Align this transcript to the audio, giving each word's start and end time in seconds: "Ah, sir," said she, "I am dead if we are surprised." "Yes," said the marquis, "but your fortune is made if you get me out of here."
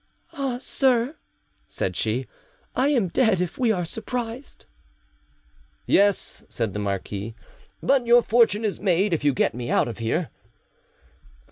"Ah, 0.33 0.57
sir," 0.59 1.17
said 1.67 1.95
she, 1.95 2.25
"I 2.75 2.87
am 2.87 3.07
dead 3.09 3.39
if 3.39 3.59
we 3.59 3.71
are 3.71 3.85
surprised." 3.85 4.65
"Yes," 5.85 6.43
said 6.49 6.73
the 6.73 6.79
marquis, 6.79 7.35
"but 7.83 8.07
your 8.07 8.23
fortune 8.23 8.65
is 8.65 8.79
made 8.79 9.13
if 9.13 9.23
you 9.23 9.31
get 9.31 9.53
me 9.53 9.69
out 9.69 9.87
of 9.87 9.99
here." 9.99 10.31